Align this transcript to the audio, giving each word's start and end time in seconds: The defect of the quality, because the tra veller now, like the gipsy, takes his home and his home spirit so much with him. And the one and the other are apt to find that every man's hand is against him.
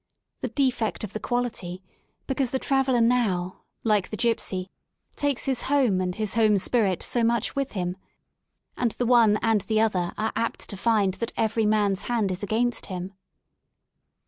The 0.39 0.47
defect 0.47 1.03
of 1.03 1.13
the 1.13 1.19
quality, 1.19 1.83
because 2.25 2.49
the 2.49 2.57
tra 2.57 2.83
veller 2.83 3.01
now, 3.03 3.61
like 3.83 4.09
the 4.09 4.17
gipsy, 4.17 4.71
takes 5.15 5.45
his 5.45 5.61
home 5.69 6.01
and 6.01 6.15
his 6.15 6.33
home 6.33 6.57
spirit 6.57 7.03
so 7.03 7.23
much 7.23 7.55
with 7.55 7.73
him. 7.73 7.97
And 8.75 8.93
the 8.93 9.05
one 9.05 9.37
and 9.43 9.61
the 9.61 9.79
other 9.79 10.11
are 10.17 10.33
apt 10.35 10.67
to 10.71 10.75
find 10.75 11.13
that 11.21 11.33
every 11.37 11.67
man's 11.67 12.01
hand 12.09 12.31
is 12.31 12.41
against 12.41 12.87
him. 12.87 13.13